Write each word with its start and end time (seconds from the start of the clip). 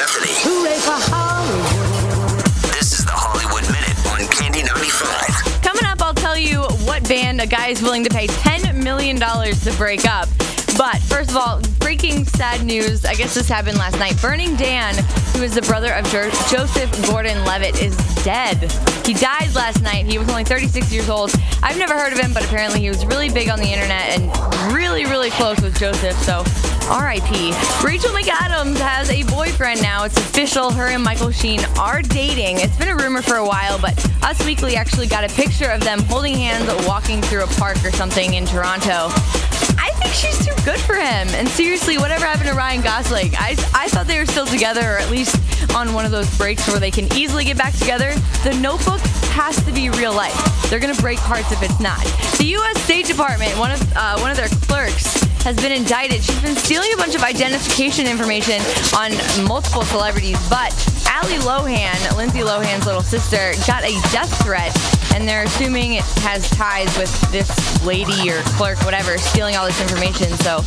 Bethany. 0.00 0.32
Hooray 0.32 0.78
for 0.80 0.96
Hollywood. 0.96 2.40
This 2.72 2.98
is 2.98 3.04
the 3.04 3.12
Hollywood 3.12 3.68
Minute 3.68 4.00
on 4.08 4.24
Candy 4.32 4.62
95. 4.62 5.60
Coming 5.60 5.84
up, 5.84 6.00
I'll 6.00 6.14
tell 6.14 6.38
you 6.38 6.62
what 6.88 7.06
band 7.06 7.38
a 7.42 7.46
guy 7.46 7.68
is 7.68 7.82
willing 7.82 8.04
to 8.04 8.08
pay 8.08 8.26
$10 8.26 8.82
million 8.82 9.20
to 9.20 9.74
break 9.76 10.06
up. 10.06 10.26
But 10.76 10.98
first 11.02 11.30
of 11.30 11.36
all, 11.36 11.60
breaking 11.78 12.24
sad 12.24 12.64
news. 12.64 13.04
I 13.04 13.14
guess 13.14 13.34
this 13.34 13.48
happened 13.48 13.78
last 13.78 13.98
night. 13.98 14.20
Burning 14.22 14.56
Dan, 14.56 14.94
who 15.34 15.42
is 15.42 15.54
the 15.54 15.62
brother 15.62 15.92
of 15.92 16.04
jo- 16.06 16.30
Joseph 16.48 16.90
Gordon 17.06 17.44
Levitt, 17.44 17.80
is 17.82 17.96
dead. 18.24 18.70
He 19.04 19.14
died 19.14 19.54
last 19.54 19.82
night. 19.82 20.06
He 20.06 20.18
was 20.18 20.28
only 20.28 20.44
36 20.44 20.92
years 20.92 21.08
old. 21.08 21.32
I've 21.62 21.78
never 21.78 21.94
heard 21.94 22.12
of 22.12 22.18
him, 22.18 22.32
but 22.32 22.44
apparently 22.44 22.80
he 22.80 22.88
was 22.88 23.04
really 23.06 23.28
big 23.28 23.48
on 23.48 23.58
the 23.58 23.66
internet 23.66 24.18
and 24.18 24.74
really, 24.74 25.04
really 25.04 25.30
close 25.30 25.60
with 25.60 25.78
Joseph. 25.78 26.16
So 26.22 26.44
R.I.P. 26.90 27.52
Rachel 27.84 28.10
McAdams 28.10 28.78
has 28.78 29.10
a 29.10 29.22
boyfriend 29.24 29.82
now. 29.82 30.04
It's 30.04 30.16
official. 30.16 30.70
Her 30.70 30.86
and 30.86 31.02
Michael 31.02 31.30
Sheen 31.30 31.60
are 31.78 32.02
dating. 32.02 32.58
It's 32.58 32.76
been 32.76 32.88
a 32.88 32.96
rumor 32.96 33.22
for 33.22 33.36
a 33.36 33.46
while, 33.46 33.78
but 33.78 33.98
Us 34.24 34.44
Weekly 34.44 34.76
actually 34.76 35.06
got 35.06 35.24
a 35.24 35.34
picture 35.34 35.70
of 35.70 35.82
them 35.82 36.00
holding 36.04 36.34
hands 36.34 36.68
walking 36.86 37.20
through 37.22 37.44
a 37.44 37.48
park 37.48 37.76
or 37.84 37.90
something 37.92 38.34
in 38.34 38.46
Toronto. 38.46 39.10
She's 40.20 40.44
too 40.44 40.52
good 40.66 40.78
for 40.78 40.96
him. 40.96 41.28
And 41.30 41.48
seriously, 41.48 41.96
whatever 41.96 42.26
happened 42.26 42.50
to 42.50 42.54
Ryan 42.54 42.82
Gosling? 42.82 43.32
I, 43.36 43.56
I 43.72 43.88
thought 43.88 44.06
they 44.06 44.18
were 44.18 44.26
still 44.26 44.44
together, 44.44 44.82
or 44.82 44.98
at 44.98 45.10
least 45.10 45.34
on 45.74 45.94
one 45.94 46.04
of 46.04 46.10
those 46.10 46.28
breaks 46.36 46.68
where 46.68 46.78
they 46.78 46.90
can 46.90 47.10
easily 47.14 47.42
get 47.46 47.56
back 47.56 47.72
together. 47.74 48.12
The 48.44 48.52
Notebook 48.60 49.00
has 49.32 49.56
to 49.64 49.72
be 49.72 49.88
real 49.88 50.12
life. 50.12 50.36
They're 50.68 50.78
gonna 50.78 50.94
break 51.00 51.18
hearts 51.18 51.50
if 51.52 51.62
it's 51.62 51.80
not. 51.80 52.04
The 52.36 52.44
U.S. 52.44 52.82
State 52.82 53.06
Department, 53.06 53.56
one 53.56 53.70
of 53.72 53.80
uh, 53.96 54.18
one 54.18 54.30
of 54.30 54.36
their 54.36 54.48
clerks, 54.68 54.99
has 55.42 55.56
been 55.56 55.72
indicted. 55.72 56.22
She's 56.22 56.40
been 56.42 56.56
stealing 56.56 56.92
a 56.92 56.96
bunch 56.96 57.14
of 57.14 57.22
identification 57.22 58.06
information 58.06 58.60
on 58.96 59.12
multiple 59.46 59.82
celebrities, 59.82 60.36
but 60.48 60.72
Ali 61.10 61.38
Lohan, 61.42 62.16
Lindsay 62.16 62.40
Lohan's 62.40 62.86
little 62.86 63.02
sister, 63.02 63.52
got 63.66 63.82
a 63.84 63.92
death 64.12 64.30
threat, 64.42 64.76
and 65.14 65.26
they're 65.26 65.44
assuming 65.44 65.94
it 65.94 66.04
has 66.22 66.48
ties 66.50 66.96
with 66.96 67.10
this 67.32 67.50
lady 67.84 68.30
or 68.30 68.40
clerk, 68.56 68.78
whatever, 68.84 69.18
stealing 69.18 69.56
all 69.56 69.66
this 69.66 69.80
information. 69.80 70.28
So, 70.38 70.62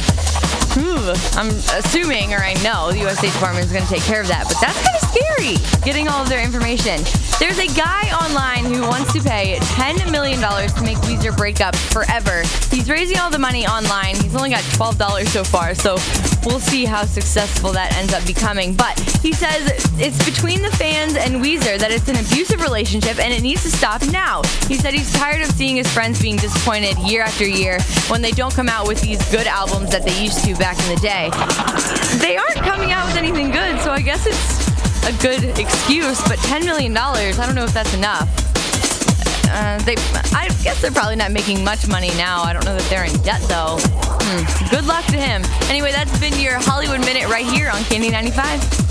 I'm 0.76 1.50
assuming, 1.78 2.34
or 2.34 2.38
I 2.38 2.54
know, 2.64 2.92
the 2.92 3.00
U.S. 3.00 3.20
State 3.20 3.34
Department 3.34 3.66
is 3.66 3.72
going 3.72 3.84
to 3.84 3.90
take 3.90 4.04
care 4.04 4.22
of 4.22 4.28
that. 4.28 4.46
But 4.48 4.58
that's 4.60 4.78
kind 4.82 4.96
of 4.98 5.04
scary, 5.10 5.58
getting 5.86 6.08
all 6.08 6.24
of 6.24 6.30
their 6.30 6.44
information. 6.44 7.02
There's 7.40 7.60
a 7.60 7.68
guy 7.68 8.10
online 8.10 8.66
who 8.66 8.82
wants 8.82 9.14
to 9.14 9.22
pay 9.22 9.58
$10 9.60 10.12
million 10.12 10.40
to 10.40 10.84
make 10.84 10.98
Weezer 11.00 11.36
break 11.36 11.62
up 11.62 11.76
forever. 11.76 12.42
He's 12.72 12.90
raising 12.90 13.20
all 13.20 13.30
the 13.30 13.40
money 13.40 13.68
online. 13.68 14.16
He's 14.16 14.36
only 14.36 14.50
got 14.50 14.64
$12 14.64 15.28
so 15.28 15.44
far, 15.44 15.76
so 15.76 15.98
we'll 16.46 16.60
see 16.60 16.86
how 16.86 17.06
successful 17.06 17.72
that 17.72 17.96
ends 17.98 18.14
up 18.14 18.26
becoming. 18.26 18.74
But 18.76 19.00
he 19.22 19.34
says 19.34 19.62
it's 20.00 20.24
between 20.26 20.62
the 20.62 20.72
fans 20.72 21.16
and 21.16 21.44
Weezer 21.44 21.78
that 21.80 21.92
it's 21.92 22.08
an 22.08 22.18
abusive 22.18 22.62
relationship 22.62 23.20
and 23.20 23.34
it 23.34 23.42
needs 23.42 23.64
to 23.64 23.72
stop 23.72 24.02
now. 24.12 24.42
He 24.68 24.76
said 24.76 24.94
he's 24.94 25.12
tired 25.14 25.42
of 25.42 25.50
seeing 25.52 25.76
his 25.78 25.92
friends 25.92 26.22
being 26.22 26.38
disappointed 26.38 26.98
year 27.00 27.22
after 27.22 27.48
year 27.48 27.80
when 28.08 28.22
they 28.22 28.32
don't 28.32 28.54
come 28.54 28.70
out 28.70 28.88
with 28.88 29.02
these 29.02 29.20
good 29.32 29.48
albums 29.48 29.92
that 29.92 30.04
they 30.04 30.24
used 30.24 30.44
to 30.46 30.56
back 30.56 30.78
in 30.88 30.96
the 30.96 31.02
day. 31.02 31.30
They 32.20 32.38
aren't 32.38 32.62
coming 32.66 32.92
out 32.92 33.08
with 33.08 33.18
anything 33.18 33.52
good, 33.52 33.80
so 33.82 33.92
I 33.92 34.02
guess 34.02 34.26
it's 34.26 34.74
a 35.08 35.22
good 35.22 35.60
excuse, 35.60 36.22
but 36.24 36.40
$10 36.40 36.66
million, 36.66 36.96
I 36.96 37.32
don't 37.46 37.56
know 37.56 37.66
if 37.66 37.74
that's 37.74 37.94
enough. 37.94 38.53
Uh, 39.54 39.78
they, 39.84 39.96
I 40.34 40.50
guess 40.64 40.82
they're 40.82 40.90
probably 40.90 41.16
not 41.16 41.32
making 41.32 41.64
much 41.64 41.88
money 41.88 42.10
now. 42.18 42.42
I 42.42 42.54
don't 42.54 42.66
know 42.66 42.76
that 42.76 42.90
they're 42.90 43.06
in 43.06 43.14
debt 43.22 43.42
though. 43.48 43.78
Hmm. 43.80 44.70
Good 44.70 44.86
luck 44.86 45.06
to 45.06 45.18
him. 45.18 45.44
Anyway, 45.70 45.92
that's 45.92 46.18
been 46.20 46.34
your 46.40 46.56
Hollywood 46.58 47.02
Minute 47.02 47.30
right 47.30 47.46
here 47.46 47.70
on 47.70 47.84
Candy 47.84 48.10
95. 48.10 48.74